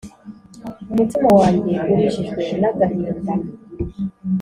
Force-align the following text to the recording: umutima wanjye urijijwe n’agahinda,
umutima 0.91 1.29
wanjye 1.39 1.73
urijijwe 1.91 2.41
n’agahinda, 2.61 3.33